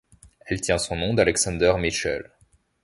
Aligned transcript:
Elle 0.47 0.61
tient 0.61 0.79
son 0.79 0.95
nom 0.95 1.13
d'Alexander 1.13 1.75
Mitchell. 1.77 2.31